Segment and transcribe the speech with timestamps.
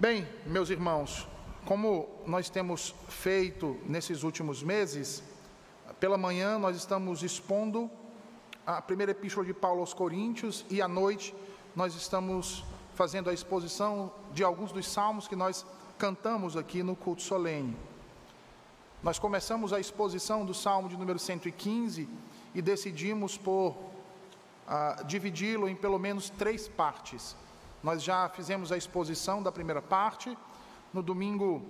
[0.00, 1.28] Bem, meus irmãos,
[1.66, 5.22] como nós temos feito nesses últimos meses,
[6.00, 7.90] pela manhã nós estamos expondo
[8.66, 11.34] a primeira epístola de Paulo aos Coríntios e à noite
[11.76, 15.66] nós estamos fazendo a exposição de alguns dos salmos que nós
[15.98, 17.76] cantamos aqui no culto solene.
[19.02, 22.08] Nós começamos a exposição do salmo de número 115
[22.54, 27.36] e decidimos por uh, dividi-lo em pelo menos três partes.
[27.82, 30.36] Nós já fizemos a exposição da primeira parte.
[30.92, 31.62] No domingo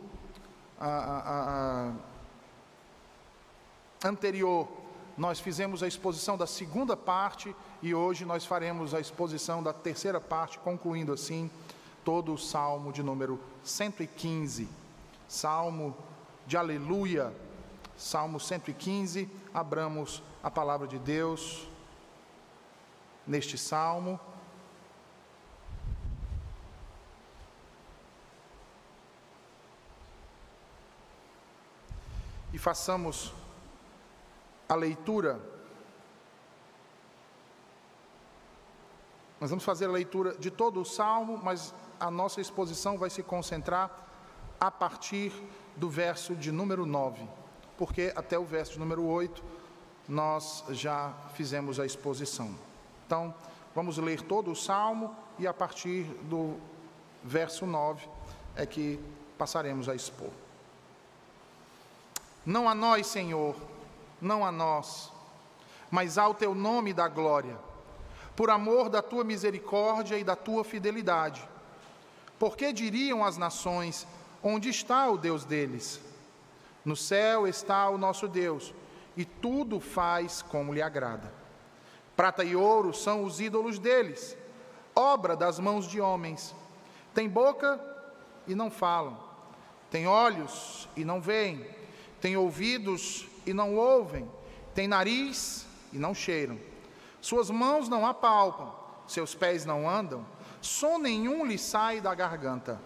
[4.05, 4.69] anterior,
[5.17, 10.21] nós fizemos a exposição da segunda parte e hoje nós faremos a exposição da terceira
[10.21, 11.51] parte, concluindo assim
[12.05, 14.69] todo o salmo de número 115.
[15.29, 15.97] Salmo
[16.47, 17.33] de aleluia.
[17.97, 19.29] Salmo 115.
[19.53, 21.69] Abramos a palavra de Deus
[23.27, 24.19] neste salmo.
[32.53, 33.33] E façamos
[34.69, 35.41] a leitura.
[39.41, 43.23] Nós vamos fazer a leitura de todo o salmo, mas a nossa exposição vai se
[43.23, 43.91] concentrar
[44.61, 45.33] a partir
[45.77, 47.27] do verso de número 9,
[47.79, 49.43] porque até o verso de número 8
[50.09, 52.55] nós já fizemos a exposição.
[53.07, 53.35] Então,
[53.75, 56.57] vamos ler todo o salmo e a partir do
[57.25, 58.07] verso 9
[58.57, 59.01] é que
[59.39, 60.31] passaremos a expor.
[62.45, 63.55] Não a nós, Senhor,
[64.21, 65.13] não a nós,
[65.91, 67.57] mas ao teu nome da glória,
[68.35, 71.47] por amor da tua misericórdia e da tua fidelidade.
[72.39, 74.07] Porque diriam as nações:
[74.43, 76.01] onde está o Deus deles?
[76.85, 78.73] No céu está o nosso Deus,
[79.17, 81.33] e tudo faz como lhe agrada.
[82.17, 84.37] Prata e ouro são os ídolos deles,
[84.95, 86.55] obra das mãos de homens.
[87.15, 87.79] Tem boca
[88.47, 89.19] e não falam,
[89.91, 91.80] tem olhos e não veem
[92.21, 94.29] têm ouvidos e não ouvem,
[94.75, 96.59] têm nariz e não cheiram.
[97.21, 98.73] Suas mãos não apalpam,
[99.07, 100.25] seus pés não andam,
[100.61, 102.81] som nenhum lhe sai da garganta.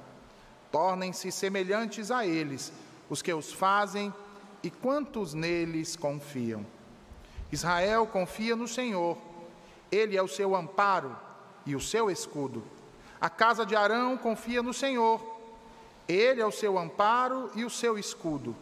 [0.70, 2.72] Tornem-se semelhantes a eles,
[3.08, 4.12] os que os fazem
[4.62, 6.66] e quantos neles confiam.
[7.52, 9.16] Israel confia no Senhor,
[9.90, 11.16] ele é o seu amparo
[11.64, 12.64] e o seu escudo.
[13.20, 15.20] A casa de Arão confia no Senhor,
[16.08, 18.56] ele é o seu amparo e o seu escudo.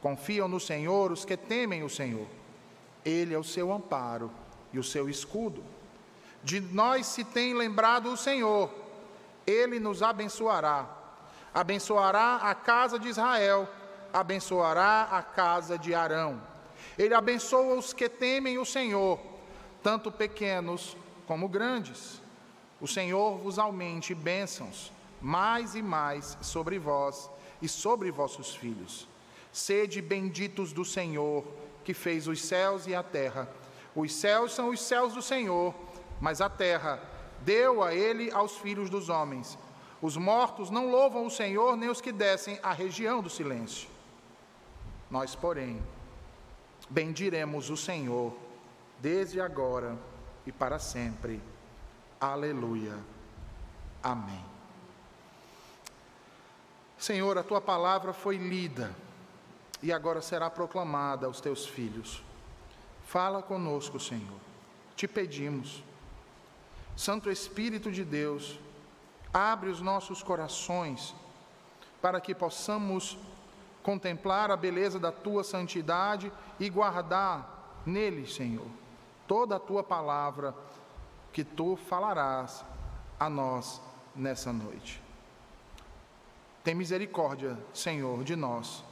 [0.00, 2.26] Confiam no Senhor os que temem o Senhor.
[3.04, 4.30] Ele é o seu amparo
[4.72, 5.64] e o seu escudo.
[6.42, 8.70] De nós se tem lembrado o Senhor,
[9.46, 10.88] ele nos abençoará.
[11.52, 13.68] Abençoará a casa de Israel,
[14.12, 16.40] abençoará a casa de Arão.
[16.96, 19.18] Ele abençoa os que temem o Senhor,
[19.82, 22.22] tanto pequenos como grandes.
[22.80, 27.28] O Senhor vos aumente bênçãos, mais e mais sobre vós
[27.60, 29.08] e sobre vossos filhos.
[29.58, 31.44] Sede benditos do Senhor,
[31.82, 33.48] que fez os céus e a terra.
[33.92, 35.74] Os céus são os céus do Senhor,
[36.20, 37.02] mas a terra
[37.40, 39.58] deu a ele aos filhos dos homens.
[40.00, 43.88] Os mortos não louvam o Senhor, nem os que descem à região do silêncio.
[45.10, 45.82] Nós, porém,
[46.88, 48.32] bendiremos o Senhor,
[49.00, 49.98] desde agora
[50.46, 51.42] e para sempre.
[52.20, 52.96] Aleluia.
[54.00, 54.44] Amém.
[56.96, 59.07] Senhor, a tua palavra foi lida
[59.82, 62.22] e agora será proclamada aos teus filhos.
[63.04, 64.38] Fala conosco, Senhor.
[64.96, 65.82] Te pedimos.
[66.96, 68.58] Santo Espírito de Deus,
[69.32, 71.14] abre os nossos corações
[72.02, 73.16] para que possamos
[73.82, 78.66] contemplar a beleza da tua santidade e guardar nele, Senhor,
[79.26, 80.54] toda a tua palavra
[81.32, 82.64] que tu falarás
[83.18, 83.80] a nós
[84.14, 85.00] nessa noite.
[86.64, 88.84] Tem misericórdia, Senhor, de nós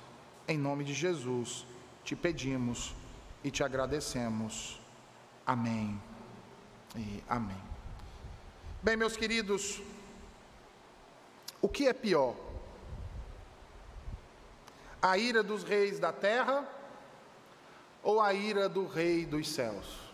[0.48, 1.66] em nome de Jesus,
[2.04, 2.94] te pedimos
[3.42, 4.80] e te agradecemos.
[5.44, 6.00] Amém.
[6.94, 7.60] E amém.
[8.82, 9.80] Bem, meus queridos,
[11.60, 12.36] o que é pior?
[15.02, 16.66] A ira dos reis da terra
[18.02, 20.06] ou a ira do rei dos céus?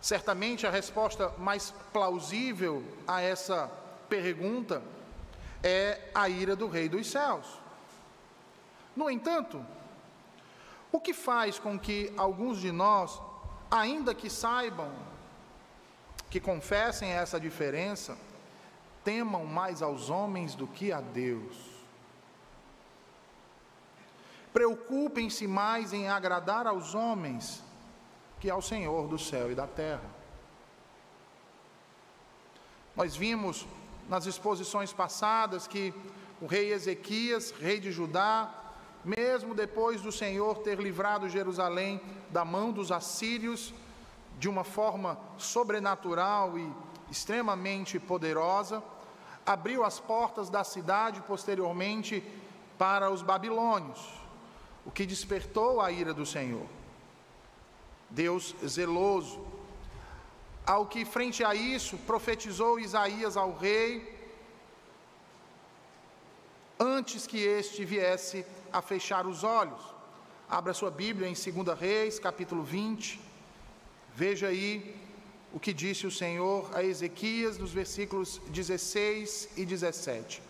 [0.00, 3.68] Certamente a resposta mais plausível a essa
[4.08, 4.82] pergunta
[5.64, 7.58] é a ira do Rei dos céus.
[8.94, 9.64] No entanto,
[10.92, 13.18] o que faz com que alguns de nós,
[13.70, 14.92] ainda que saibam,
[16.28, 18.16] que confessem essa diferença,
[19.02, 21.56] temam mais aos homens do que a Deus?
[24.52, 27.62] Preocupem-se mais em agradar aos homens
[28.38, 30.08] que ao Senhor do céu e da terra.
[32.94, 33.66] Nós vimos
[34.08, 35.94] nas exposições passadas que
[36.40, 38.52] o rei Ezequias, rei de Judá,
[39.04, 43.72] mesmo depois do Senhor ter livrado Jerusalém da mão dos assírios
[44.38, 46.72] de uma forma sobrenatural e
[47.10, 48.82] extremamente poderosa,
[49.46, 52.22] abriu as portas da cidade posteriormente
[52.78, 54.00] para os babilônios,
[54.84, 56.66] o que despertou a ira do Senhor.
[58.10, 59.40] Deus zeloso,
[60.66, 64.12] ao que, frente a isso, profetizou Isaías ao rei,
[66.78, 69.82] antes que este viesse a fechar os olhos.
[70.48, 73.20] Abra sua Bíblia em 2 Reis, capítulo 20.
[74.14, 74.96] Veja aí
[75.52, 80.42] o que disse o Senhor a Ezequias nos versículos 16 e 17.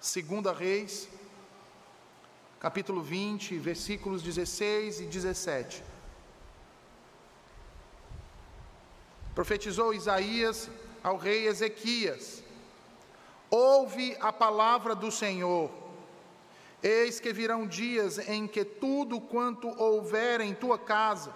[0.00, 1.08] 2 Reis,
[2.58, 5.89] capítulo 20, versículos 16 e 17.
[9.40, 10.68] Profetizou Isaías
[11.02, 12.44] ao rei Ezequias:
[13.50, 15.70] Ouve a palavra do Senhor.
[16.82, 21.32] Eis que virão dias em que tudo quanto houver em tua casa,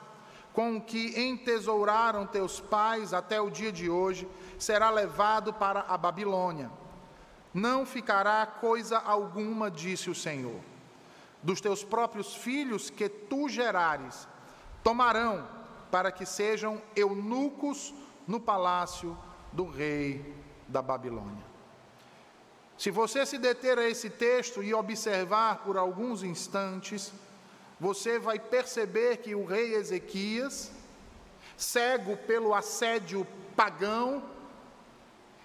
[0.52, 4.28] com o que entesouraram teus pais até o dia de hoje,
[4.58, 6.70] será levado para a Babilônia.
[7.54, 10.60] Não ficará coisa alguma, disse o Senhor.
[11.42, 14.28] Dos teus próprios filhos que tu gerares,
[14.82, 15.63] tomarão
[15.94, 17.94] para que sejam eunucos
[18.26, 19.16] no palácio
[19.52, 20.34] do rei
[20.66, 21.44] da Babilônia.
[22.76, 27.12] Se você se deter a esse texto e observar por alguns instantes,
[27.78, 30.72] você vai perceber que o rei Ezequias,
[31.56, 33.24] cego pelo assédio
[33.54, 34.20] pagão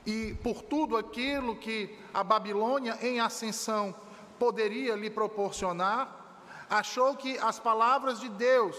[0.04, 3.94] e por tudo aquilo que a Babilônia em ascensão
[4.40, 8.76] poderia lhe proporcionar, achou que as palavras de Deus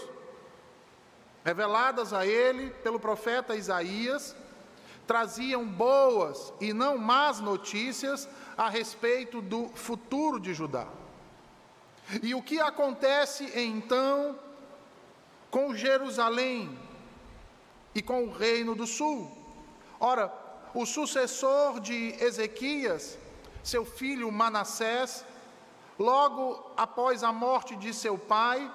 [1.43, 4.35] reveladas a ele pelo profeta Isaías,
[5.07, 10.87] traziam boas e não más notícias a respeito do futuro de Judá.
[12.21, 14.37] E o que acontece então
[15.49, 16.77] com Jerusalém
[17.95, 19.29] e com o reino do sul?
[19.99, 20.31] Ora,
[20.73, 23.17] o sucessor de Ezequias,
[23.63, 25.25] seu filho Manassés,
[25.99, 28.71] logo após a morte de seu pai,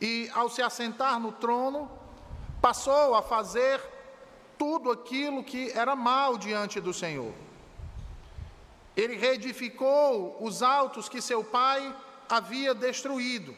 [0.00, 1.90] e, ao se assentar no trono,
[2.60, 3.80] passou a fazer
[4.58, 7.32] tudo aquilo que era mal diante do Senhor.
[8.96, 11.94] Ele reedificou os altos que seu pai
[12.28, 13.54] havia destruído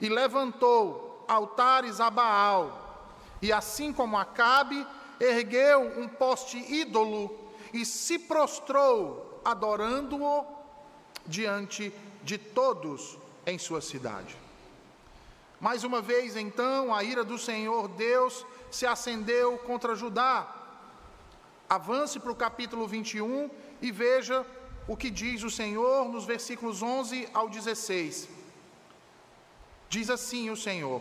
[0.00, 3.08] e levantou altares a Baal,
[3.42, 4.86] e assim como Acabe,
[5.20, 7.36] ergueu um poste ídolo
[7.72, 10.46] e se prostrou, adorando-o
[11.26, 11.92] diante
[12.22, 14.43] de todos em sua cidade.
[15.64, 20.46] Mais uma vez, então, a ira do Senhor Deus se acendeu contra Judá.
[21.66, 23.48] Avance para o capítulo 21
[23.80, 24.44] e veja
[24.86, 28.28] o que diz o Senhor nos versículos 11 ao 16.
[29.88, 31.00] Diz assim o Senhor: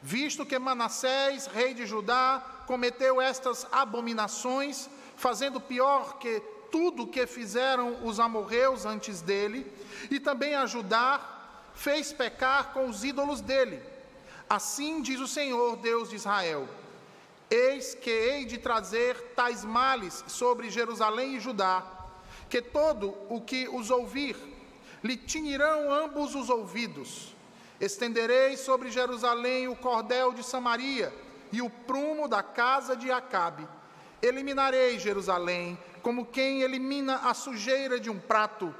[0.00, 6.40] Visto que Manassés, rei de Judá, cometeu estas abominações, fazendo pior que
[6.70, 9.66] tudo que fizeram os amorreus antes dele,
[10.08, 11.31] e também a Judá,
[11.74, 13.82] fez pecar com os ídolos dele.
[14.48, 16.68] Assim diz o Senhor, Deus de Israel:
[17.50, 21.84] Eis que hei de trazer tais males sobre Jerusalém e Judá,
[22.48, 24.36] que todo o que os ouvir
[25.02, 27.34] lhe tinirão ambos os ouvidos.
[27.80, 31.12] Estenderei sobre Jerusalém o cordel de Samaria
[31.50, 33.66] e o prumo da casa de Acabe.
[34.22, 38.74] Eliminarei Jerusalém como quem elimina a sujeira de um prato,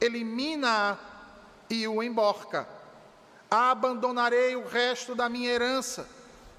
[0.00, 0.96] elimina-a
[1.70, 2.68] e o emborca.
[3.50, 6.08] Abandonarei o resto da minha herança,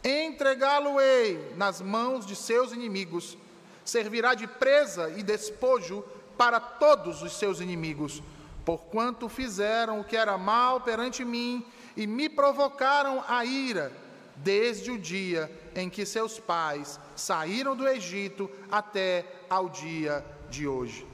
[0.03, 3.37] entregá-lo-ei nas mãos de seus inimigos.
[3.85, 6.03] Servirá de presa e despojo
[6.37, 8.23] para todos os seus inimigos,
[8.63, 11.65] porquanto fizeram o que era mal perante mim
[11.97, 13.91] e me provocaram a ira,
[14.37, 21.05] desde o dia em que seus pais saíram do Egito até ao dia de hoje.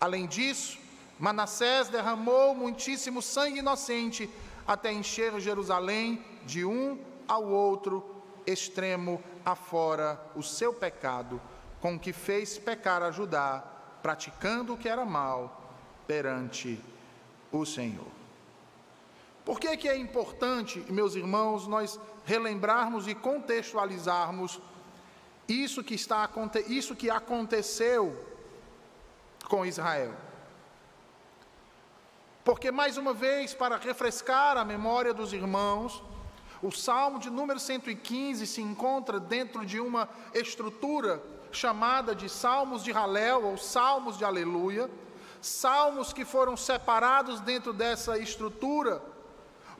[0.00, 0.78] Além disso,
[1.20, 4.28] Manassés derramou muitíssimo sangue inocente
[4.66, 6.98] até encher Jerusalém de um
[7.28, 11.38] ao outro extremo afora o seu pecado,
[11.78, 13.62] com que fez pecar a Judá,
[14.02, 15.74] praticando o que era mal
[16.06, 16.82] perante
[17.52, 18.08] o Senhor.
[19.44, 24.58] Por que, que é importante, meus irmãos, nós relembrarmos e contextualizarmos
[25.46, 26.30] isso que, está,
[26.66, 28.16] isso que aconteceu
[29.46, 30.29] com Israel?
[32.50, 36.02] Porque, mais uma vez, para refrescar a memória dos irmãos,
[36.60, 42.90] O Salmo de número 115 se encontra dentro de uma estrutura chamada de Salmos de
[42.90, 44.90] Halel ou Salmos de Aleluia,
[45.40, 49.00] salmos que foram separados dentro dessa estrutura,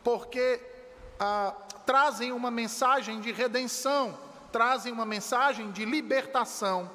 [0.05, 0.63] porque
[1.19, 1.53] ah,
[1.85, 4.17] trazem uma mensagem de redenção,
[4.53, 6.89] trazem uma mensagem de libertação.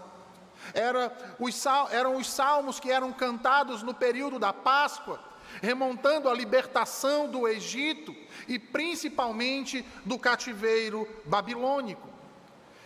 [0.73, 5.19] Era os, eram os salmos que eram cantados no período da Páscoa,
[5.61, 8.15] remontando a libertação do Egito
[8.47, 12.09] e principalmente do cativeiro babilônico.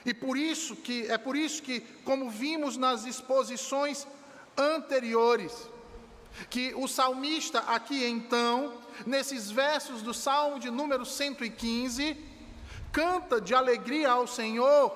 [0.05, 4.07] E por isso que é por isso que, como vimos nas exposições
[4.57, 5.69] anteriores,
[6.49, 8.73] que o salmista aqui então,
[9.05, 12.17] nesses versos do Salmo de número 115,
[12.91, 14.89] canta de alegria ao Senhor,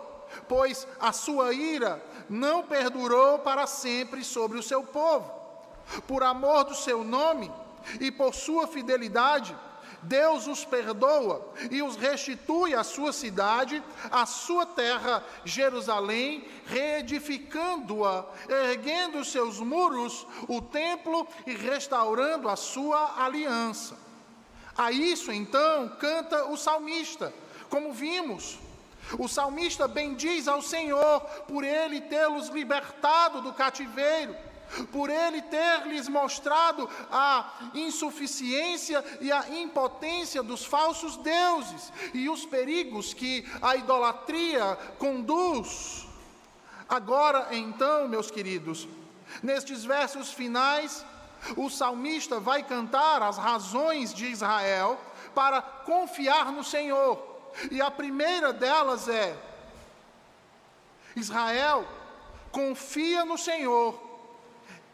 [0.48, 5.32] pois a sua ira não perdurou para sempre sobre o seu povo.
[6.08, 7.52] Por amor do seu nome
[8.00, 9.56] e por sua fidelidade,
[10.04, 19.24] Deus os perdoa e os restitui à sua cidade, à sua terra, Jerusalém, reedificando-a, erguendo
[19.24, 23.98] seus muros, o templo e restaurando a sua aliança.
[24.78, 27.34] A isso então canta o salmista,
[27.70, 28.60] como vimos.
[29.20, 34.36] O salmista bendiz ao Senhor por ele tê-los libertado do cativeiro
[34.92, 42.46] por ele ter lhes mostrado a insuficiência e a impotência dos falsos deuses e os
[42.46, 46.08] perigos que a idolatria conduz.
[46.88, 48.88] Agora, então, meus queridos,
[49.42, 51.06] nestes versos finais,
[51.58, 55.00] o salmista vai cantar as razões de Israel
[55.34, 57.32] para confiar no Senhor.
[57.70, 59.36] E a primeira delas é:
[61.16, 61.88] Israel
[62.52, 64.03] confia no Senhor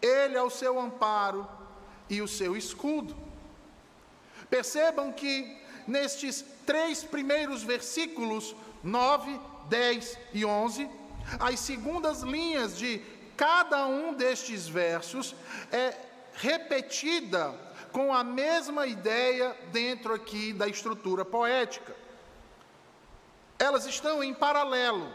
[0.02, 1.48] ele é o seu amparo
[2.10, 3.16] e o seu escudo.
[4.50, 10.90] Percebam que nestes três primeiros versículos, 9, 10 e 11,
[11.40, 13.02] as segundas linhas de
[13.38, 15.36] cada um destes versos
[15.72, 15.96] é
[16.34, 17.54] repetida
[17.92, 21.96] com a mesma ideia dentro aqui da estrutura poética.
[23.58, 25.12] Elas estão em paralelo.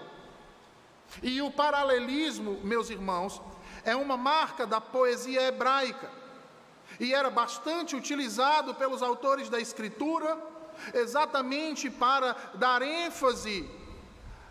[1.22, 3.40] E o paralelismo, meus irmãos,
[3.84, 6.10] é uma marca da poesia hebraica
[6.98, 10.38] e era bastante utilizado pelos autores da Escritura
[10.92, 13.68] exatamente para dar ênfase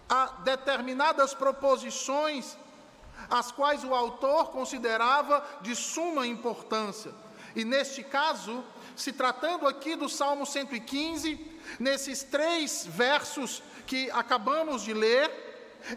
[0.10, 2.58] a determinadas proposições
[3.30, 7.12] as quais o autor considerava de suma importância.
[7.56, 8.64] E neste caso,
[8.96, 11.40] se tratando aqui do Salmo 115,
[11.80, 15.32] nesses três versos que acabamos de ler,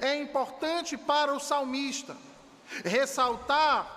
[0.01, 2.17] é importante para o salmista
[2.85, 3.97] ressaltar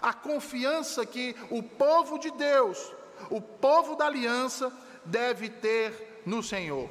[0.00, 2.92] a confiança que o povo de Deus,
[3.28, 4.72] o povo da aliança,
[5.04, 6.88] deve ter no Senhor.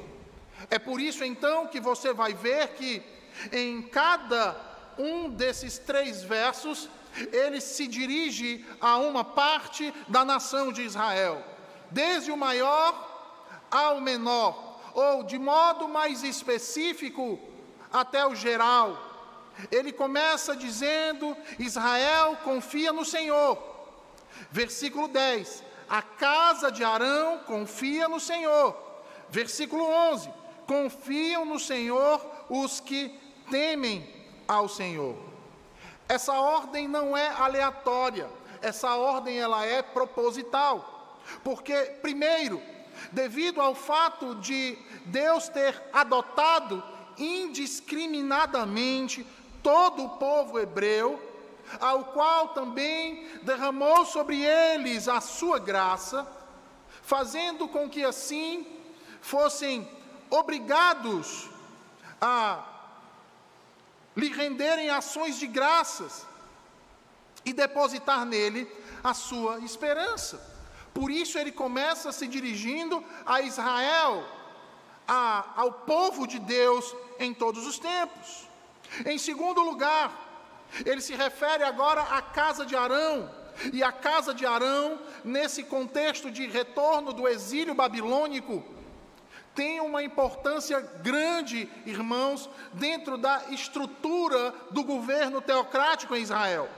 [0.69, 3.01] É por isso então que você vai ver que
[3.51, 4.55] em cada
[4.97, 6.89] um desses três versos,
[7.31, 11.43] ele se dirige a uma parte da nação de Israel,
[11.89, 13.07] desde o maior
[13.71, 17.39] ao menor, ou de modo mais específico
[17.91, 19.08] até o geral
[19.71, 23.57] ele começa dizendo: Israel confia no Senhor.
[24.51, 28.77] Versículo 10: A casa de Arão confia no Senhor.
[29.29, 30.29] Versículo 11:
[30.65, 34.07] Confiam no Senhor os que temem
[34.47, 35.15] ao Senhor.
[36.07, 38.29] Essa ordem não é aleatória,
[38.61, 41.17] essa ordem ela é proposital.
[41.43, 42.61] Porque primeiro,
[43.11, 46.83] devido ao fato de Deus ter adotado
[47.17, 49.25] indiscriminadamente
[49.63, 51.19] todo o povo hebreu,
[51.79, 56.27] ao qual também derramou sobre eles a sua graça,
[57.03, 58.65] fazendo com que assim
[59.21, 59.87] fossem
[60.29, 61.49] obrigados
[62.19, 62.65] a
[64.15, 66.25] lhe renderem ações de graças
[67.45, 68.69] e depositar nele
[69.03, 70.45] a sua esperança.
[70.93, 74.25] Por isso ele começa se dirigindo a Israel,
[75.07, 78.48] a, ao povo de Deus em todos os tempos.
[79.05, 80.12] Em segundo lugar,
[80.86, 83.29] ele se refere agora à casa de Arão,
[83.74, 88.63] e a casa de Arão, nesse contexto de retorno do exílio babilônico,
[89.53, 96.69] tem uma importância grande, irmãos, dentro da estrutura do governo teocrático em Israel.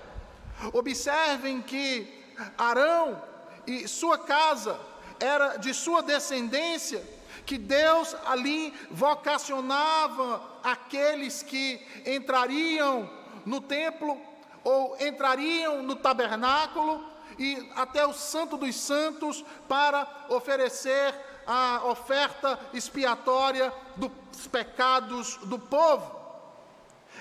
[0.74, 2.12] Observem que
[2.58, 3.22] Arão
[3.68, 4.80] e sua casa
[5.20, 7.04] era de sua descendência
[7.46, 13.10] que Deus ali vocacionava aqueles que entrariam
[13.46, 14.20] no templo
[14.64, 17.04] ou entrariam no tabernáculo
[17.38, 21.14] e até o Santo dos Santos para oferecer
[21.48, 26.20] a oferta expiatória dos pecados do povo.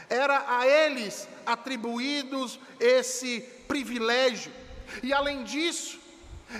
[0.08, 4.52] Era a eles atribuídos esse privilégio.
[5.02, 6.00] E além disso,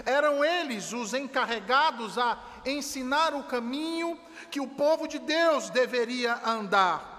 [0.06, 4.18] eram eles os encarregados a ensinar o caminho
[4.50, 7.10] que o povo de Deus deveria andar.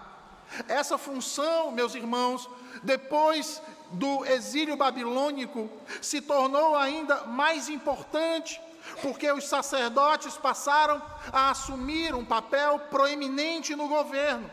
[0.68, 2.50] Essa função, meus irmãos,
[2.84, 5.70] depois do exílio babilônico,
[6.02, 8.62] se tornou ainda mais importante,
[9.02, 14.50] porque os sacerdotes passaram a assumir um papel proeminente no governo,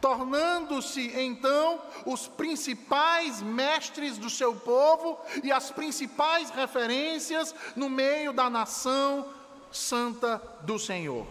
[0.00, 8.48] tornando-se então os principais mestres do seu povo e as principais referências no meio da
[8.48, 9.35] nação
[9.76, 11.26] santa do Senhor.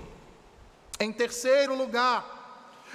[0.99, 2.35] Em terceiro lugar,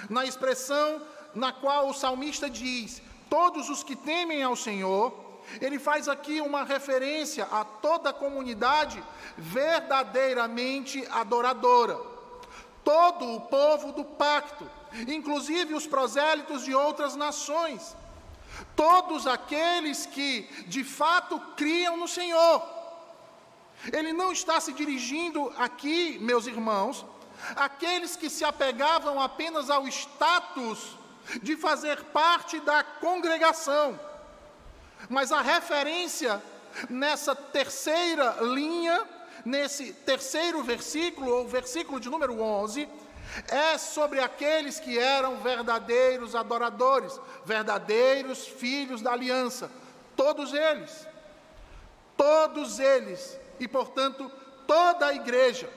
[0.09, 1.01] na expressão
[1.35, 5.13] na qual o salmista diz: Todos os que temem ao Senhor,
[5.59, 9.03] ele faz aqui uma referência a toda a comunidade
[9.37, 11.99] verdadeiramente adoradora.
[12.83, 14.69] Todo o povo do pacto,
[15.07, 17.95] inclusive os prosélitos de outras nações,
[18.75, 22.80] todos aqueles que de fato criam no Senhor.
[23.91, 27.05] Ele não está se dirigindo aqui, meus irmãos,
[27.55, 30.97] aqueles que se apegavam apenas ao status
[31.41, 33.99] de fazer parte da congregação.
[35.09, 36.41] Mas a referência
[36.89, 39.07] nessa terceira linha,
[39.43, 42.87] nesse terceiro versículo, ou versículo de número 11,
[43.47, 49.71] é sobre aqueles que eram verdadeiros adoradores, verdadeiros filhos da aliança,
[50.15, 51.07] todos eles,
[52.17, 54.29] todos eles, e portanto
[54.65, 55.69] toda a igreja,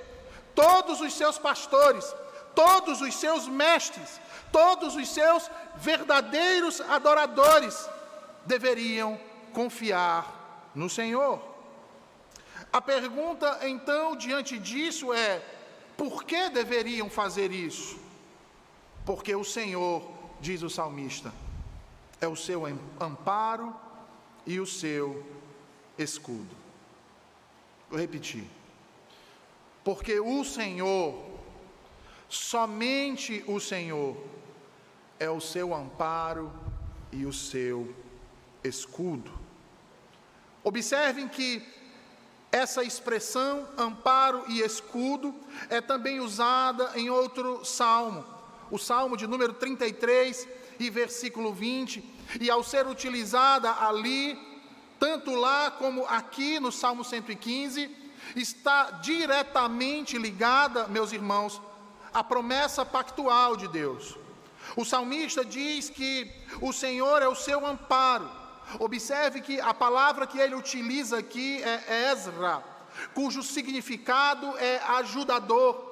[0.55, 2.15] todos os seus pastores,
[2.55, 4.19] todos os seus mestres,
[4.51, 7.89] todos os seus verdadeiros adoradores
[8.47, 9.21] deveriam
[9.53, 11.43] confiar no Senhor.
[12.73, 15.43] A pergunta então diante disso é:
[15.95, 17.99] por que deveriam fazer isso?
[19.05, 20.03] Porque o Senhor,
[20.41, 21.31] diz o salmista,
[22.19, 22.65] é o seu
[22.99, 23.77] amparo
[24.47, 25.23] e o seu
[25.99, 26.64] escudo.
[27.95, 28.43] Vou repetir.
[29.85, 31.15] Porque o Senhor,
[32.29, 34.17] somente o Senhor,
[35.17, 36.53] é o seu amparo
[37.13, 37.95] e o seu
[38.65, 39.31] escudo.
[40.65, 41.65] Observem que
[42.51, 45.33] essa expressão amparo e escudo
[45.71, 48.25] é também usada em outro salmo,
[48.73, 50.49] o salmo de número 33
[50.81, 52.05] e versículo 20,
[52.41, 54.54] e ao ser utilizada ali,
[55.05, 57.95] tanto lá como aqui no salmo 115,
[58.35, 61.61] está diretamente ligada, meus irmãos,
[62.11, 64.17] à promessa pactual de Deus.
[64.75, 68.31] O salmista diz que o Senhor é o seu amparo.
[68.79, 72.65] Observe que a palavra que ele utiliza aqui é Ezra,
[73.13, 75.85] cujo significado é ajudador.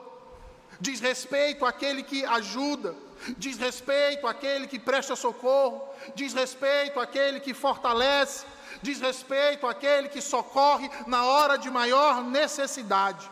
[0.80, 2.94] Diz respeito àquele que ajuda,
[3.36, 5.82] diz respeito àquele que presta socorro,
[6.14, 8.46] diz respeito àquele que fortalece,
[8.82, 13.30] diz respeito àquele que socorre na hora de maior necessidade.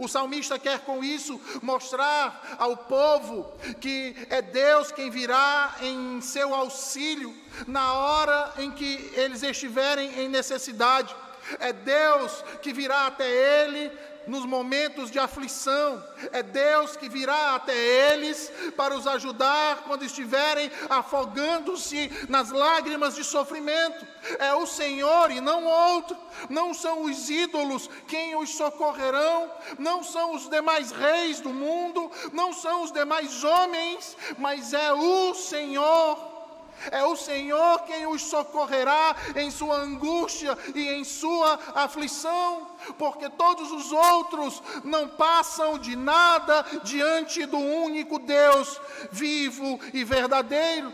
[0.00, 6.54] O salmista quer com isso mostrar ao povo que é Deus quem virá em seu
[6.54, 7.34] auxílio
[7.66, 11.14] na hora em que eles estiverem em necessidade.
[11.58, 13.92] É Deus que virá até ele
[14.26, 16.02] nos momentos de aflição.
[16.32, 17.74] É Deus que virá até
[18.12, 24.06] eles para os ajudar quando estiverem afogando-se nas lágrimas de sofrimento.
[24.38, 26.16] É o Senhor e não outro.
[26.48, 32.52] Não são os ídolos quem os socorrerão, não são os demais reis do mundo, não
[32.52, 36.34] são os demais homens, mas é o Senhor
[36.90, 43.70] é o Senhor quem os socorrerá em sua angústia e em sua aflição, porque todos
[43.70, 50.92] os outros não passam de nada diante do único Deus vivo e verdadeiro.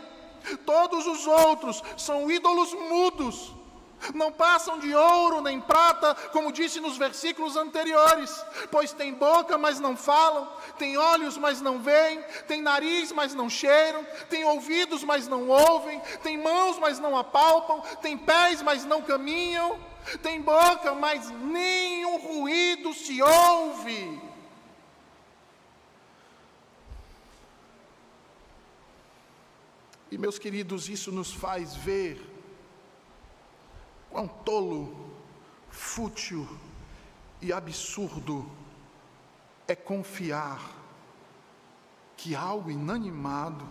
[0.65, 3.53] Todos os outros são ídolos mudos
[4.15, 9.79] não passam de ouro nem prata, como disse nos versículos anteriores, pois tem boca, mas
[9.79, 15.27] não falam, tem olhos, mas não veem, tem nariz, mas não cheiram, tem ouvidos, mas
[15.27, 19.77] não ouvem, tem mãos, mas não apalpam, tem pés, mas não caminham,
[20.21, 24.21] tem boca, mas nenhum ruído se ouve.
[30.09, 32.31] E meus queridos, isso nos faz ver
[34.11, 35.09] Quão tolo,
[35.69, 36.45] fútil
[37.41, 38.45] e absurdo
[39.65, 40.59] é confiar
[42.17, 43.65] que algo inanimado,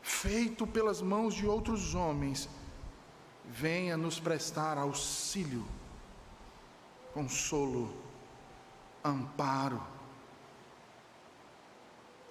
[0.00, 2.48] feito pelas mãos de outros homens,
[3.54, 5.64] venha nos prestar auxílio,
[7.12, 7.94] consolo
[9.04, 9.80] amparo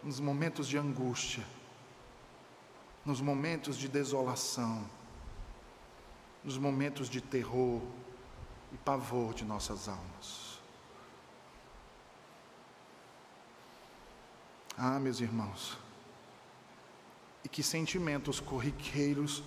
[0.03, 1.45] nos momentos de angústia,
[3.05, 4.85] nos momentos de desolação,
[6.43, 7.81] nos momentos de terror
[8.73, 10.59] e pavor de nossas almas.
[14.77, 15.77] Ah, meus irmãos,
[17.45, 19.41] e que sentimentos corriqueiros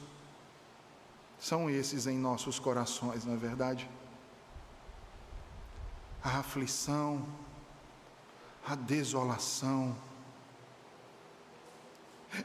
[1.46, 3.88] são esses em nossos corações, não é verdade?
[6.20, 7.24] A aflição,
[8.66, 9.96] a desolação,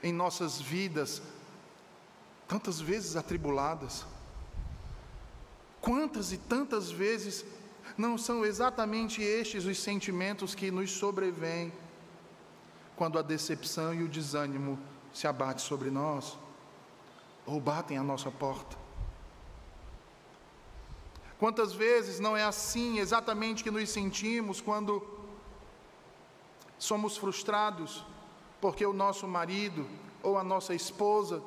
[0.04, 1.20] em nossas vidas,
[2.48, 4.06] tantas vezes atribuladas,
[5.82, 7.44] quantas e tantas vezes
[7.98, 11.74] não são exatamente estes os sentimentos que nos sobrevêm
[12.96, 14.78] quando a decepção e o desânimo
[15.12, 16.38] se abate sobre nós
[17.48, 18.81] ou batem à nossa porta.
[21.42, 25.02] Quantas vezes não é assim exatamente que nos sentimos quando
[26.78, 28.06] somos frustrados
[28.62, 29.88] porque o nosso marido
[30.22, 31.42] ou a nossa esposa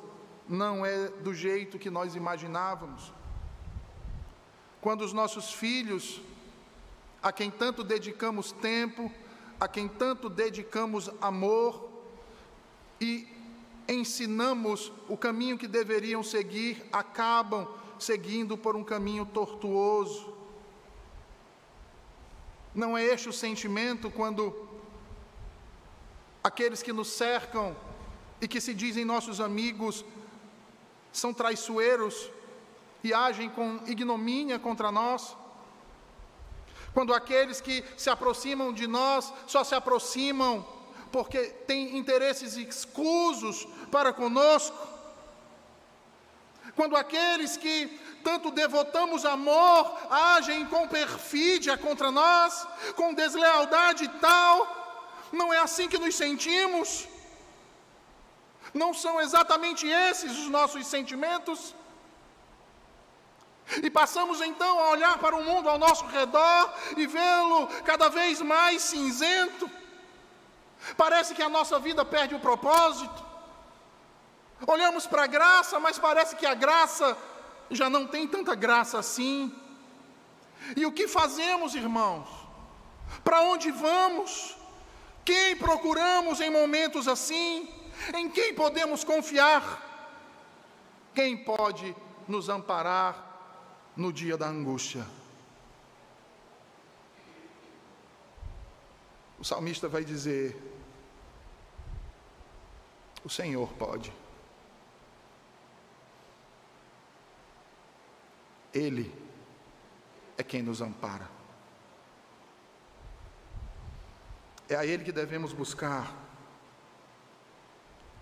[0.49, 3.13] não é do jeito que nós imaginávamos?
[4.81, 6.19] Quando os nossos filhos,
[7.23, 9.09] a quem tanto dedicamos tempo,
[9.57, 11.89] a quem tanto dedicamos amor
[12.99, 13.25] e
[13.87, 17.65] ensinamos o caminho que deveriam seguir, acabam
[17.99, 20.33] seguindo por um caminho tortuoso.
[22.73, 24.67] Não é este o sentimento quando
[26.43, 27.75] aqueles que nos cercam
[28.41, 30.03] e que se dizem nossos amigos
[31.11, 32.29] são traiçoeiros
[33.03, 35.35] e agem com ignomínia contra nós?
[36.93, 40.65] Quando aqueles que se aproximam de nós só se aproximam
[41.11, 44.94] porque têm interesses escusos para conosco.
[46.75, 47.75] Quando aqueles que
[48.23, 54.53] tanto devotamos amor agem com perfídia contra nós, com deslealdade tal,
[55.31, 57.07] não é assim que nos sentimos?
[58.73, 61.73] Não são exatamente esses os nossos sentimentos?
[63.81, 68.41] E passamos então a olhar para o mundo ao nosso redor e vê-lo cada vez
[68.41, 69.69] mais cinzento.
[70.95, 73.34] Parece que a nossa vida perde o propósito.
[74.65, 77.17] Olhamos para a graça, mas parece que a graça
[77.69, 79.53] já não tem tanta graça assim.
[80.75, 82.27] E o que fazemos, irmãos?
[83.23, 84.55] Para onde vamos?
[85.23, 87.69] Quem procuramos em momentos assim?
[88.13, 89.83] Em quem podemos confiar?
[91.13, 91.95] Quem pode
[92.27, 93.25] nos amparar
[93.95, 95.05] no dia da angústia.
[99.39, 100.55] O salmista vai dizer:
[103.23, 104.11] O Senhor pode.
[108.75, 109.11] Ele
[110.37, 111.29] é quem nos ampara.
[114.67, 116.13] É a Ele que devemos buscar,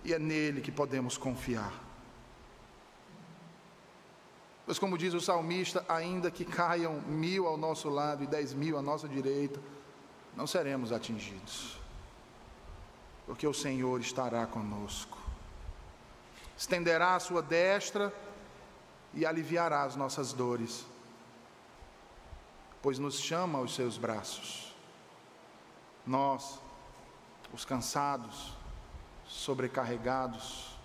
[0.04, 1.74] e é nele que podemos confiar.
[4.66, 8.78] Pois, como diz o salmista, ainda que caiam mil ao nosso lado e dez mil
[8.78, 9.60] à nossa direita,
[10.36, 11.80] não seremos atingidos,
[13.26, 15.18] porque o Senhor estará conosco,
[16.58, 18.14] estenderá a sua destra
[19.14, 20.86] e aliviará as nossas dores,
[22.82, 24.74] pois nos chama aos seus braços.
[26.06, 26.60] Nós,
[27.54, 28.54] os cansados,
[29.26, 30.76] sobrecarregados,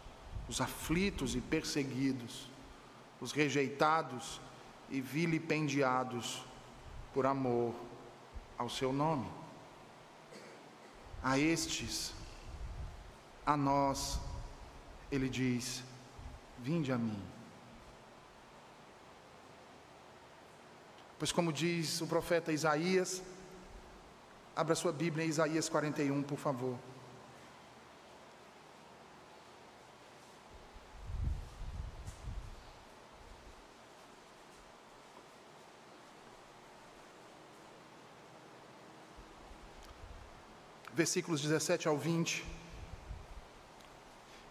[0.49, 2.49] os aflitos e perseguidos,
[3.21, 4.41] os rejeitados
[4.91, 6.43] e vilipendiados
[7.13, 7.75] por amor
[8.57, 9.29] ao seu nome.
[11.23, 12.15] A estes,
[13.45, 14.21] a nós,
[15.11, 15.83] ele diz:
[16.59, 17.38] Vinde a mim.
[21.19, 23.23] Pois, como diz o profeta Isaías,
[24.55, 26.79] abra sua Bíblia em Isaías 41, por favor.
[40.99, 42.45] versículos 17 ao 20.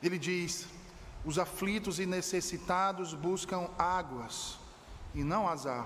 [0.02, 0.66] Ele diz:
[1.26, 4.58] Os aflitos e necessitados buscam águas
[5.14, 5.86] e não azar,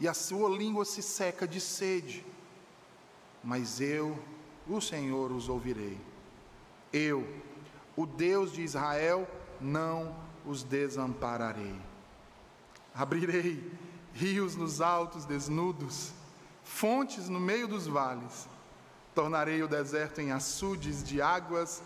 [0.00, 2.24] e a sua língua se seca de sede,
[3.44, 4.18] mas eu,
[4.66, 6.00] o Senhor, os ouvirei.
[6.92, 7.26] Eu,
[7.96, 9.28] o Deus de Israel,
[9.60, 11.76] não os desampararei.
[12.94, 13.70] Abrirei
[14.12, 16.12] rios nos altos desnudos,
[16.64, 18.48] fontes no meio dos vales
[19.14, 21.82] Tornarei o deserto em açudes de águas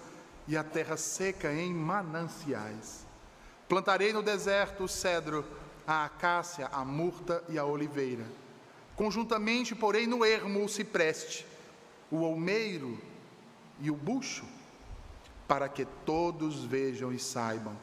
[0.46, 3.07] e a terra seca em mananciais.
[3.68, 5.44] Plantarei no deserto o cedro,
[5.87, 8.25] a acácia, a murta e a oliveira.
[8.97, 11.47] Conjuntamente, porém, no ermo o cipreste,
[12.11, 12.99] o olmeiro
[13.81, 14.44] e o bucho,
[15.49, 17.77] para que todos vejam e saibam,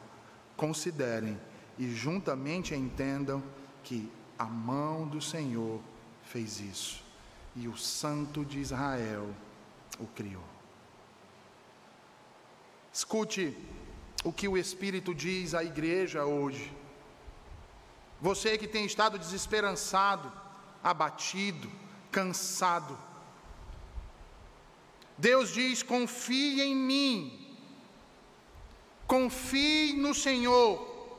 [0.56, 1.38] considerem
[1.78, 3.42] e juntamente entendam
[3.82, 5.80] que a mão do Senhor
[6.24, 7.02] fez isso
[7.54, 9.28] e o Santo de Israel
[9.98, 10.44] o criou.
[12.92, 13.56] Escute
[14.24, 16.72] o que o Espírito diz à igreja hoje.
[18.22, 20.32] Você que tem estado desesperançado,
[20.80, 21.68] abatido,
[22.08, 22.96] cansado.
[25.18, 27.56] Deus diz: confie em mim,
[29.08, 31.18] confie no Senhor,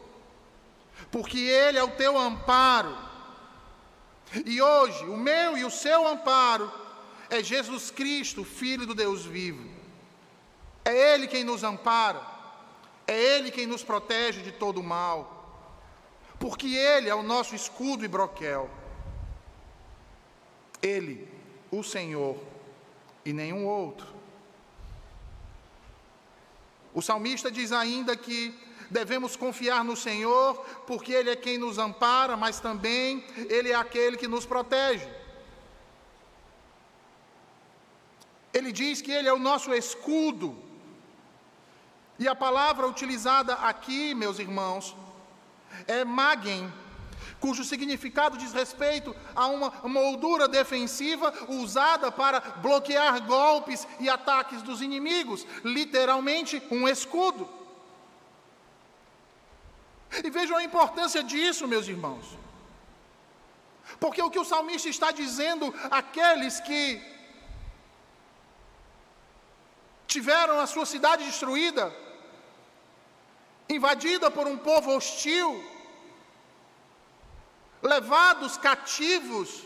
[1.11, 2.97] porque Ele é o teu amparo.
[4.45, 6.71] E hoje, o meu e o seu amparo
[7.29, 9.69] é Jesus Cristo, Filho do Deus vivo.
[10.85, 12.25] É Ele quem nos ampara,
[13.05, 15.32] é Ele quem nos protege de todo o mal,
[16.43, 18.69] porque Ele é o nosso escudo e broquel.
[20.81, 21.25] Ele,
[21.71, 22.37] o Senhor,
[23.23, 24.07] e nenhum outro.
[26.93, 28.53] O salmista diz ainda que
[28.89, 34.17] devemos confiar no Senhor, porque Ele é quem nos ampara, mas também Ele é aquele
[34.17, 35.09] que nos protege.
[38.53, 40.61] Ele diz que Ele é o nosso escudo.
[42.19, 44.93] E a palavra utilizada aqui, meus irmãos,
[45.87, 46.71] é magen,
[47.39, 54.81] cujo significado diz respeito a uma moldura defensiva usada para bloquear golpes e ataques dos
[54.81, 57.49] inimigos, literalmente um escudo.
[60.23, 62.25] E vejam a importância disso, meus irmãos.
[63.99, 67.01] Porque o que o salmista está dizendo àqueles que
[70.07, 71.91] tiveram a sua cidade destruída,
[73.69, 75.63] invadida por um povo hostil,
[77.81, 79.63] levados cativos,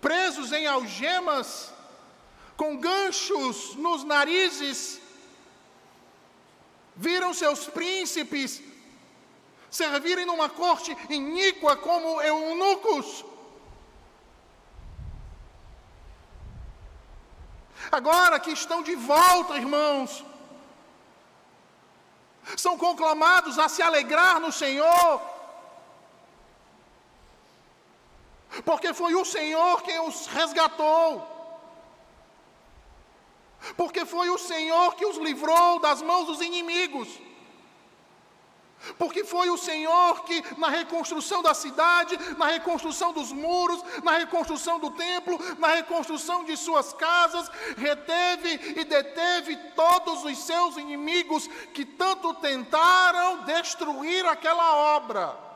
[0.00, 1.72] presos em algemas,
[2.56, 5.00] com ganchos nos narizes,
[6.96, 8.62] viram seus príncipes
[9.70, 13.24] servirem numa corte iníqua como eunucos.
[17.90, 20.24] Agora que estão de volta, irmãos,
[22.60, 25.22] são conclamados a se alegrar no Senhor,
[28.64, 31.26] porque foi o Senhor quem os resgatou,
[33.76, 37.08] porque foi o Senhor que os livrou das mãos dos inimigos.
[38.96, 44.78] Porque foi o Senhor que, na reconstrução da cidade, na reconstrução dos muros, na reconstrução
[44.78, 51.84] do templo, na reconstrução de suas casas, reteve e deteve todos os seus inimigos que
[51.84, 55.50] tanto tentaram destruir aquela obra.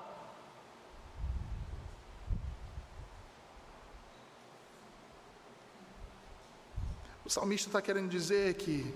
[7.25, 8.95] O salmista está querendo dizer que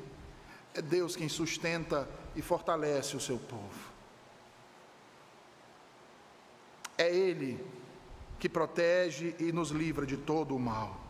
[0.75, 3.88] é Deus quem sustenta e fortalece o seu povo.
[6.99, 7.65] É Ele
[8.39, 11.09] que protege e nos livra de todo o mal.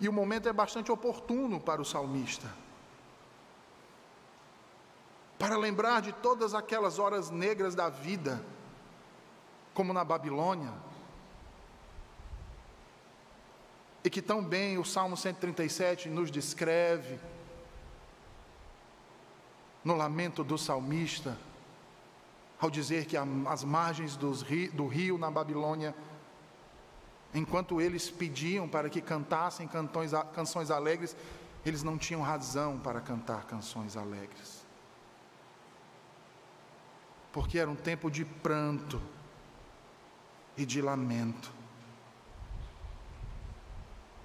[0.00, 2.48] E o momento é bastante oportuno para o salmista.
[5.38, 8.42] Para lembrar de todas aquelas horas negras da vida,
[9.74, 10.72] como na Babilônia,
[14.04, 17.18] e que tão bem o Salmo 137 nos descreve,
[19.82, 21.36] no lamento do salmista,
[22.64, 25.94] ao dizer que as margens do rio na Babilônia,
[27.34, 29.68] enquanto eles pediam para que cantassem
[30.34, 31.16] canções alegres,
[31.64, 34.64] eles não tinham razão para cantar canções alegres.
[37.32, 39.00] Porque era um tempo de pranto
[40.56, 41.52] e de lamento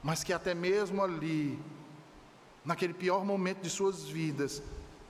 [0.01, 1.59] mas que até mesmo ali,
[2.63, 4.61] naquele pior momento de suas vidas,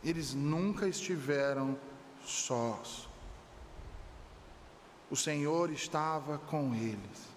[0.04, 1.78] eles nunca estiveram
[2.24, 3.09] sós.
[5.10, 7.30] O Senhor estava com eles.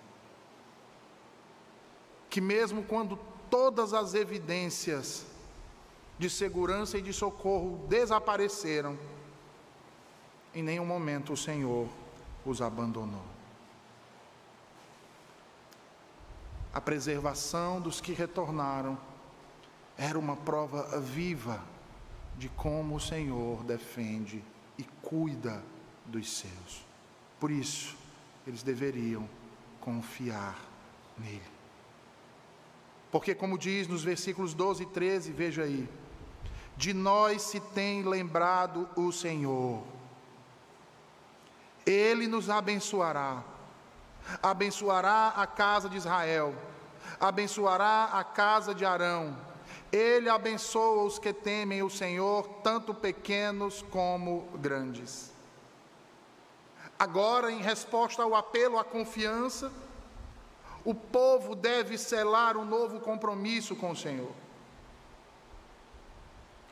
[2.28, 3.18] Que mesmo quando
[3.50, 5.26] todas as evidências
[6.18, 8.98] de segurança e de socorro desapareceram,
[10.54, 11.88] em nenhum momento o Senhor
[12.44, 13.32] os abandonou.
[16.72, 18.98] a preservação dos que retornaram
[19.96, 21.62] era uma prova viva
[22.38, 24.42] de como o Senhor defende
[24.78, 25.62] e cuida
[26.06, 26.91] dos seus.
[27.42, 27.96] Por isso,
[28.46, 29.28] eles deveriam
[29.80, 30.56] confiar
[31.18, 31.42] nele.
[33.10, 35.88] Porque, como diz nos versículos 12 e 13, veja aí:
[36.76, 39.82] de nós se tem lembrado o Senhor,
[41.84, 43.42] Ele nos abençoará
[44.40, 46.54] abençoará a casa de Israel,
[47.18, 49.36] abençoará a casa de Arão.
[49.90, 55.32] Ele abençoa os que temem o Senhor, tanto pequenos como grandes.
[57.02, 59.72] Agora, em resposta ao apelo à confiança,
[60.84, 64.30] o povo deve selar um novo compromisso com o Senhor.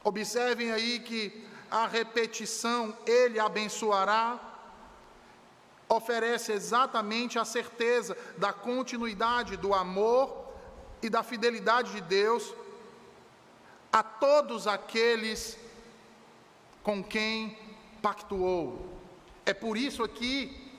[0.05, 4.39] Observem aí que a repetição, Ele abençoará,
[5.89, 10.45] oferece exatamente a certeza da continuidade do amor
[11.03, 12.55] e da fidelidade de Deus
[13.93, 15.59] a todos aqueles
[16.85, 17.59] com quem
[18.01, 19.00] pactuou.
[19.45, 20.71] É por isso aqui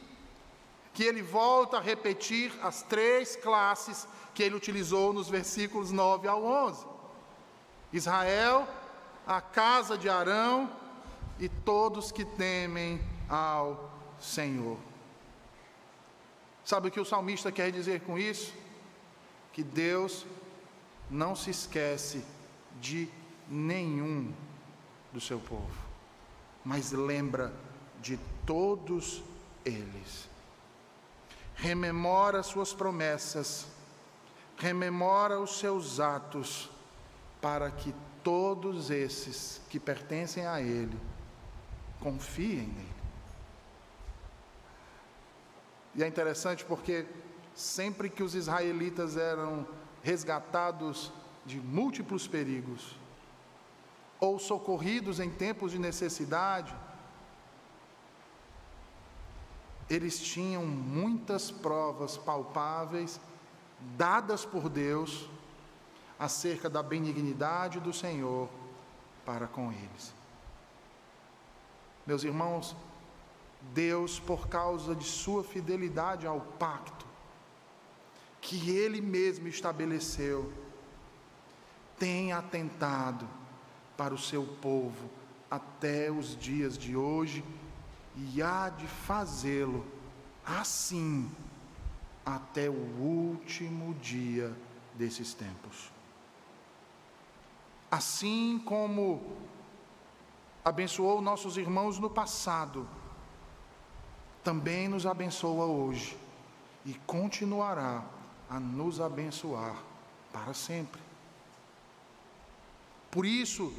[0.94, 6.44] que ele volta a repetir as três classes que ele utilizou nos versículos 9 ao
[6.44, 6.86] 11:
[7.94, 8.68] Israel,
[9.26, 10.70] a casa de Arão
[11.40, 14.78] e todos que temem ao Senhor.
[16.64, 18.54] Sabe o que o salmista quer dizer com isso?
[19.52, 20.26] Que Deus
[21.10, 22.24] não se esquece
[22.80, 23.10] de
[23.50, 24.32] nenhum
[25.12, 25.76] do seu povo,
[26.64, 27.54] mas lembra
[28.00, 29.24] de todos
[29.66, 30.30] eles.
[31.56, 33.68] Rememora suas promessas,
[34.58, 36.70] rememora os seus atos,
[37.42, 40.98] para que todos esses que pertencem a Ele
[42.00, 42.92] confiem nele.
[45.94, 47.06] E é interessante porque
[47.54, 49.68] sempre que os israelitas eram
[50.02, 51.12] resgatados
[51.46, 52.96] de múltiplos perigos,
[54.20, 56.74] ou socorridos em tempos de necessidade,
[59.92, 63.20] eles tinham muitas provas palpáveis
[63.98, 65.30] dadas por Deus
[66.18, 68.48] acerca da benignidade do Senhor
[69.26, 70.14] para com eles.
[72.08, 72.74] Meus irmãos,
[73.74, 77.06] Deus, por causa de sua fidelidade ao pacto
[78.40, 80.54] que Ele mesmo estabeleceu,
[82.00, 83.28] tem atentado
[83.98, 85.10] para o seu povo
[85.50, 87.44] até os dias de hoje
[88.30, 89.86] e há de fazê-lo
[90.46, 91.30] assim
[92.26, 94.56] até o último dia
[94.94, 95.92] desses tempos.
[97.90, 99.36] Assim como
[100.64, 102.88] abençoou nossos irmãos no passado,
[104.44, 106.18] também nos abençoa hoje
[106.86, 108.06] e continuará
[108.50, 109.76] a nos abençoar
[110.32, 111.02] para sempre.
[113.10, 113.74] Por isso,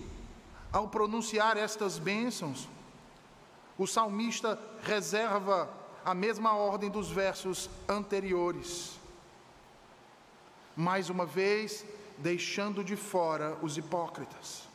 [0.73, 2.69] ao pronunciar estas bênçãos,
[3.83, 5.69] o salmista reserva
[6.05, 8.93] a mesma ordem dos versos anteriores.
[10.77, 11.85] Mais uma vez,
[12.17, 14.69] deixando de fora os hipócritas.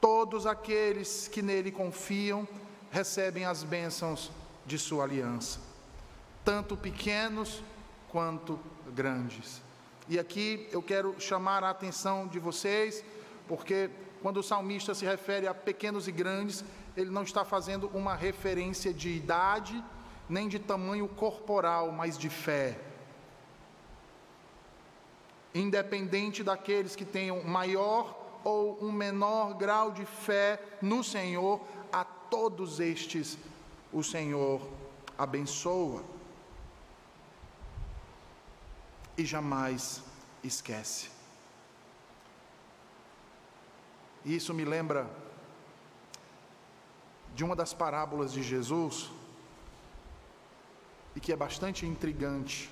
[0.00, 2.46] Todos aqueles que nele confiam
[2.92, 4.30] recebem as bênçãos
[4.64, 5.58] de sua aliança,
[6.44, 7.60] tanto pequenos
[8.08, 8.56] quanto
[8.94, 9.60] grandes.
[10.08, 13.04] E aqui eu quero chamar a atenção de vocês,
[13.48, 13.90] porque
[14.22, 16.64] quando o salmista se refere a pequenos e grandes,
[16.96, 19.82] ele não está fazendo uma referência de idade,
[20.28, 22.78] nem de tamanho corporal, mas de fé.
[25.54, 31.60] Independente daqueles que tenham maior ou um menor grau de fé no Senhor,
[31.92, 33.38] a todos estes
[33.92, 34.60] o Senhor
[35.16, 36.02] abençoa
[39.16, 40.02] e jamais
[40.42, 41.08] esquece.
[44.24, 45.08] Isso me lembra
[47.34, 49.10] de uma das parábolas de Jesus
[51.16, 52.70] e que é bastante intrigante.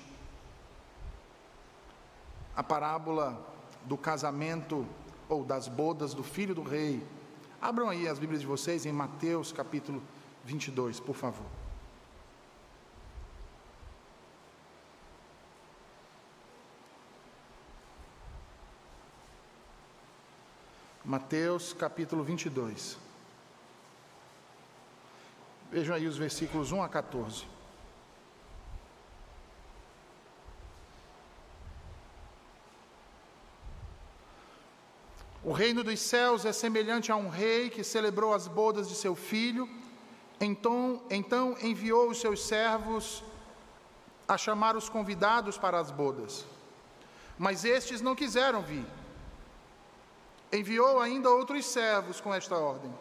[2.55, 3.53] A parábola
[3.85, 4.87] do casamento
[5.27, 7.05] ou das bodas do filho do rei.
[7.61, 10.01] Abram aí as Bíblias de vocês em Mateus capítulo
[10.45, 11.45] 22, por favor.
[21.03, 23.02] Mateus capítulo 22.
[25.73, 27.47] Vejam aí os versículos 1 a 14.
[35.43, 39.15] O reino dos céus é semelhante a um rei que celebrou as bodas de seu
[39.15, 39.67] filho.
[40.39, 43.23] Então, então enviou os seus servos
[44.27, 46.45] a chamar os convidados para as bodas.
[47.35, 48.85] Mas estes não quiseram vir.
[50.51, 52.93] Enviou ainda outros servos com esta ordem: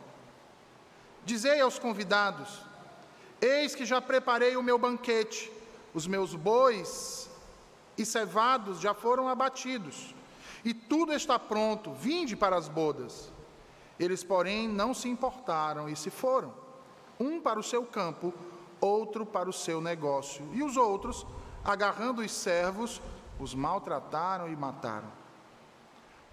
[1.25, 2.61] Dizei aos convidados:
[3.41, 5.53] Eis que já preparei o meu banquete,
[5.95, 7.29] os meus bois
[7.97, 10.15] e cevados já foram abatidos
[10.65, 13.31] e tudo está pronto, vinde para as bodas.
[13.99, 16.55] Eles, porém, não se importaram e se foram,
[17.19, 18.33] um para o seu campo,
[18.81, 20.49] outro para o seu negócio.
[20.53, 21.27] E os outros,
[21.65, 23.01] agarrando os servos,
[23.39, 25.11] os maltrataram e mataram.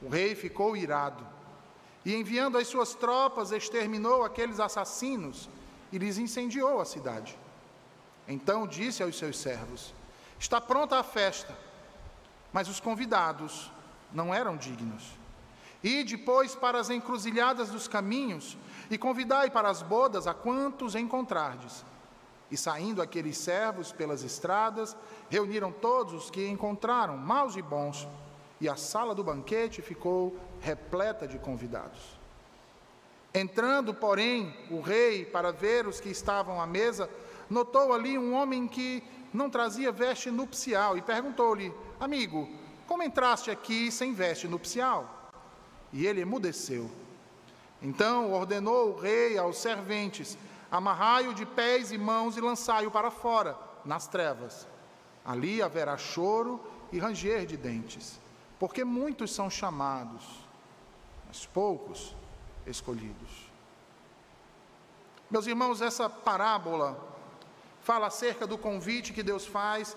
[0.01, 1.25] O rei ficou irado
[2.09, 5.47] e, enviando as suas tropas, exterminou aqueles assassinos
[5.91, 7.37] e lhes incendiou a cidade.
[8.27, 9.93] Então disse aos seus servos:
[10.39, 11.55] Está pronta a festa,
[12.51, 13.71] mas os convidados
[14.11, 15.03] não eram dignos.
[15.83, 18.57] E depois para as encruzilhadas dos caminhos
[18.89, 21.85] e convidai para as bodas a quantos encontrardes.
[22.49, 24.97] E saindo aqueles servos pelas estradas,
[25.29, 28.07] reuniram todos os que encontraram, maus e bons,
[28.59, 32.19] e a sala do banquete ficou repleta de convidados.
[33.33, 37.09] Entrando, porém, o rei para ver os que estavam à mesa,
[37.49, 39.03] notou ali um homem que
[39.33, 42.49] não trazia veste nupcial e perguntou-lhe: Amigo,
[42.87, 45.31] como entraste aqui sem veste nupcial?
[45.93, 46.89] E ele emudeceu.
[47.81, 50.37] Então ordenou o rei aos serventes:
[50.71, 54.67] Amarrai-o de pés e mãos e lançai-o para fora, nas trevas.
[55.23, 56.59] Ali haverá choro
[56.91, 58.19] e ranger de dentes,
[58.59, 60.23] porque muitos são chamados,
[61.29, 62.15] mas poucos
[62.65, 63.49] escolhidos.
[65.29, 66.99] Meus irmãos, essa parábola
[67.83, 69.95] fala acerca do convite que Deus faz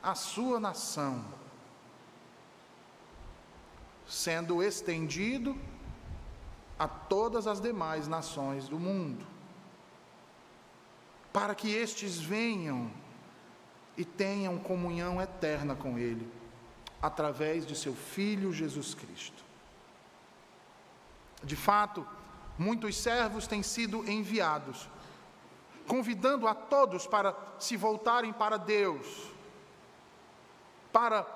[0.00, 1.24] à sua nação,
[4.06, 5.58] sendo estendido
[6.78, 9.26] a todas as demais nações do mundo,
[11.32, 12.88] para que estes venham
[13.96, 16.32] e tenham comunhão eterna com Ele,
[17.02, 19.47] através de seu Filho Jesus Cristo.
[21.42, 22.06] De fato,
[22.58, 24.88] muitos servos têm sido enviados,
[25.86, 29.06] convidando a todos para se voltarem para Deus,
[30.92, 31.26] para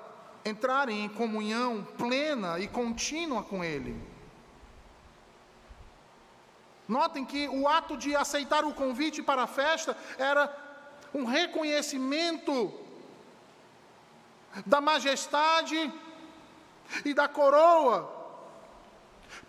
[0.45, 3.99] entrarem em comunhão plena e contínua com Ele.
[6.87, 10.53] Notem que o ato de aceitar o convite para a festa era
[11.13, 12.73] um reconhecimento
[14.65, 15.91] da majestade
[17.05, 18.12] e da coroa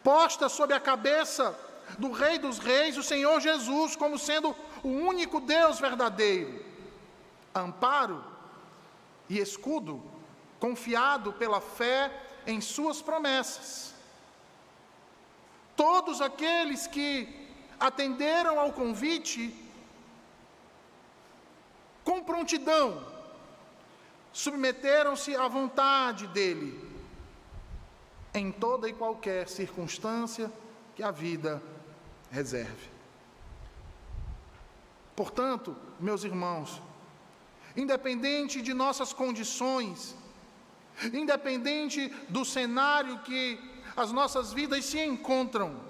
[0.03, 1.59] posta sobre a cabeça
[1.99, 6.65] do Rei dos Reis, o Senhor Jesus, como sendo o único Deus verdadeiro,
[7.55, 8.25] amparo
[9.29, 10.03] e escudo,
[10.59, 12.11] confiado pela fé
[12.47, 13.95] em Suas promessas.
[15.77, 19.55] Todos aqueles que atenderam ao convite
[22.05, 23.05] com prontidão,
[24.33, 26.94] submeteram-se à vontade dele,
[28.35, 30.53] em toda e qualquer circunstância
[30.97, 31.63] que a vida
[32.31, 32.89] reserve.
[35.15, 36.83] Portanto, meus irmãos,
[37.77, 40.17] independente de nossas condições,
[41.13, 43.59] independente do cenário que
[43.97, 45.81] as nossas vidas se encontram,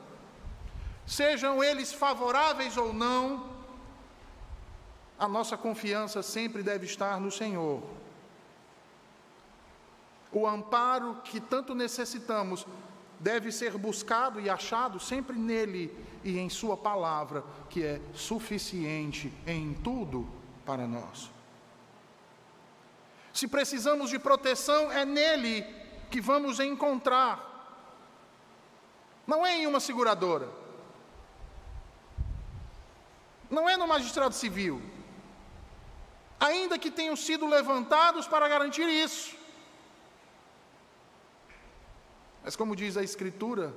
[1.06, 3.48] sejam eles favoráveis ou não,
[5.18, 7.82] a nossa confiança sempre deve estar no Senhor.
[10.34, 12.66] O amparo que tanto necessitamos
[13.18, 19.72] deve ser buscado e achado sempre nele e em Sua palavra, que é suficiente em
[19.72, 20.28] tudo
[20.66, 21.30] para nós.
[23.32, 25.64] Se precisamos de proteção, é nele
[26.10, 27.54] que vamos encontrar
[29.26, 30.48] não é em uma seguradora.
[33.50, 34.82] Não é no magistrado civil.
[36.38, 39.34] Ainda que tenham sido levantados para garantir isso.
[42.44, 43.74] Mas, como diz a Escritura,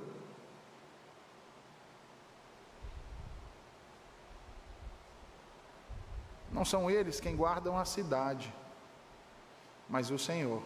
[6.52, 8.52] não são eles quem guardam a cidade,
[9.88, 10.62] mas o Senhor.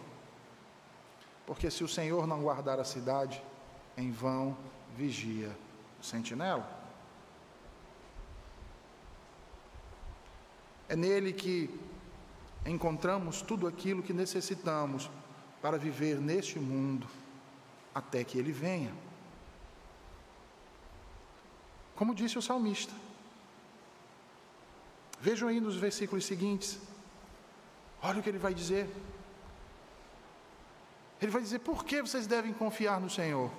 [1.47, 3.41] Porque se o Senhor não guardar a cidade,
[3.95, 4.57] em vão
[4.97, 5.55] vigia
[6.01, 6.69] o sentinela.
[10.89, 11.69] É nele que
[12.65, 15.09] encontramos tudo aquilo que necessitamos
[15.61, 17.07] para viver neste mundo
[17.93, 18.93] até que ele venha.
[21.95, 22.93] Como disse o salmista.
[25.19, 26.79] Vejam aí nos versículos seguintes.
[28.01, 28.89] Olha o que ele vai dizer.
[31.21, 33.49] Ele vai dizer: por que vocês devem confiar no Senhor?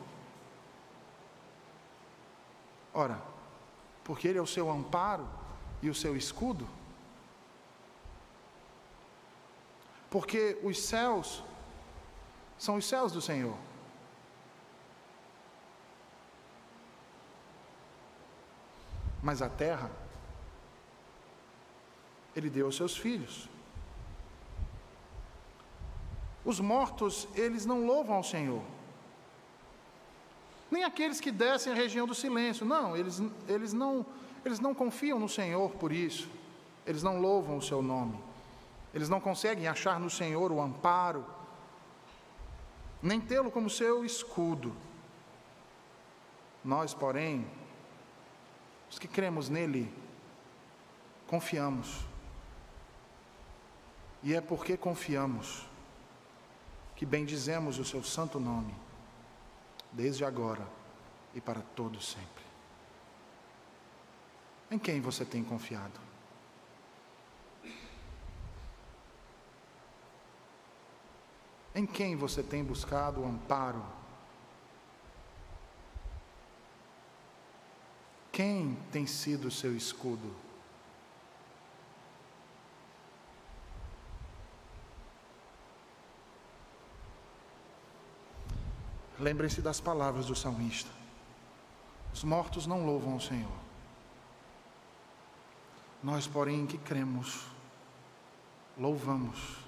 [2.92, 3.20] Ora,
[4.04, 5.26] porque Ele é o seu amparo
[5.82, 6.68] e o seu escudo.
[10.10, 11.42] Porque os céus
[12.56, 13.56] são os céus do Senhor.
[19.24, 19.90] Mas a terra,
[22.36, 23.48] Ele deu aos seus filhos.
[26.44, 28.62] Os mortos, eles não louvam ao Senhor
[30.74, 32.66] nem aqueles que descem à região do silêncio.
[32.66, 34.04] Não, eles, eles não,
[34.44, 36.28] eles não confiam no Senhor por isso.
[36.84, 38.18] eles não louvam o seu nome,
[38.92, 41.24] eles não conseguem achar no Senhor o amparo,
[43.00, 44.74] nem tê-lo como seu escudo.
[46.64, 47.46] Nós, porém,
[48.94, 49.92] os que cremos nele,
[51.26, 52.06] confiamos.
[54.22, 55.66] E é porque confiamos
[56.94, 58.72] que bendizemos o seu santo nome,
[59.90, 60.64] desde agora
[61.34, 62.44] e para todo sempre.
[64.70, 65.98] Em quem você tem confiado?
[71.74, 73.84] Em quem você tem buscado o amparo?
[78.34, 80.34] Quem tem sido o seu escudo?
[89.20, 90.90] Lembrem-se das palavras do salmista:
[92.12, 93.56] os mortos não louvam ao Senhor.
[96.02, 97.46] Nós, porém, que cremos,
[98.76, 99.58] louvamos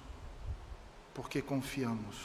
[1.13, 2.17] porque confiamos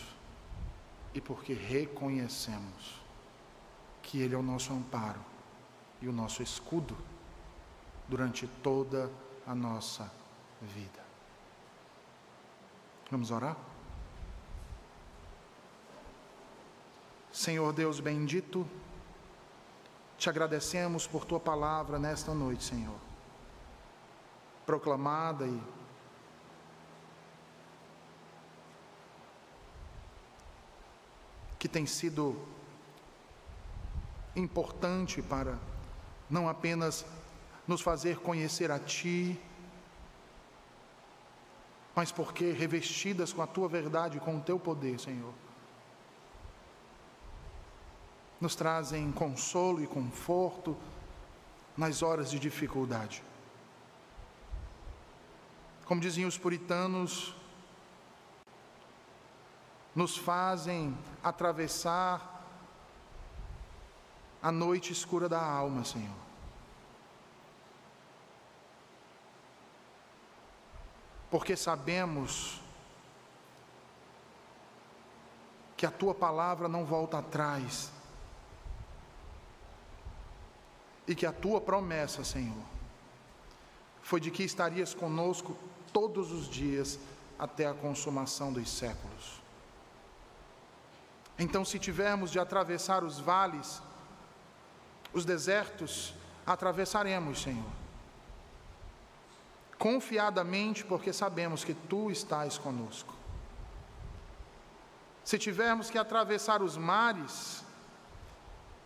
[1.14, 3.01] e porque reconhecemos
[4.03, 5.31] que Ele é o nosso amparo
[6.03, 6.96] e o nosso escudo
[8.09, 9.09] durante toda
[9.46, 10.12] a nossa
[10.61, 11.00] vida.
[13.11, 13.57] Vamos orar?
[17.32, 18.66] Senhor Deus bendito,
[20.18, 22.98] te agradecemos por tua palavra nesta noite, Senhor,
[24.66, 25.62] proclamada e
[31.59, 32.36] que tem sido
[34.34, 35.57] importante para
[36.32, 37.04] não apenas
[37.68, 39.38] nos fazer conhecer a Ti,
[41.94, 45.34] mas porque revestidas com a Tua verdade, com o Teu poder, Senhor,
[48.40, 50.74] nos trazem consolo e conforto
[51.76, 53.22] nas horas de dificuldade.
[55.84, 57.36] Como diziam os puritanos,
[59.94, 62.31] nos fazem atravessar
[64.43, 66.16] a noite escura da alma, Senhor.
[71.30, 72.61] Porque sabemos
[75.76, 77.90] que a tua palavra não volta atrás,
[81.07, 82.64] e que a tua promessa, Senhor,
[84.03, 85.57] foi de que estarias conosco
[85.93, 86.99] todos os dias
[87.38, 89.43] até a consumação dos séculos.
[91.38, 93.82] Então, se tivermos de atravessar os vales,
[95.12, 96.14] os desertos,
[96.46, 97.70] atravessaremos, Senhor.
[99.78, 103.14] Confiadamente, porque sabemos que Tu estás conosco.
[105.24, 107.64] Se tivermos que atravessar os mares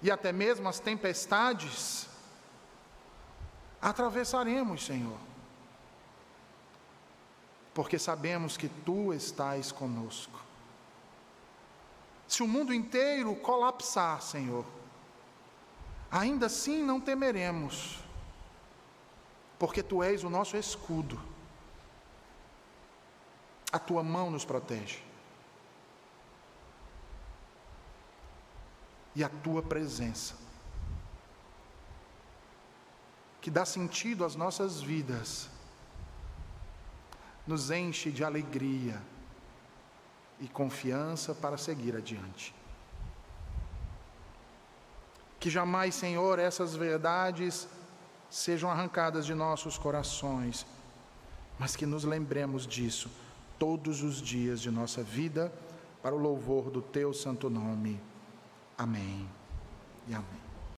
[0.03, 2.09] e até mesmo as tempestades,
[3.81, 5.19] atravessaremos, Senhor.
[7.73, 10.41] Porque sabemos que Tu estás conosco.
[12.27, 14.65] Se o mundo inteiro colapsar, Senhor,
[16.19, 17.99] ainda assim não temeremos,
[19.59, 21.21] porque Tu és o nosso escudo,
[23.73, 25.03] a Tua mão nos protege,
[29.15, 30.35] e a Tua presença,
[33.41, 35.49] que dá sentido às nossas vidas,
[37.47, 39.01] nos enche de alegria,
[40.41, 42.55] e confiança para seguir adiante.
[45.39, 47.69] Que jamais, Senhor, essas verdades
[48.31, 50.67] sejam arrancadas de nossos corações,
[51.59, 53.11] mas que nos lembremos disso
[53.59, 55.53] todos os dias de nossa vida,
[56.03, 58.01] para o louvor do Teu santo nome.
[58.77, 59.29] Amém
[60.07, 60.46] e amém.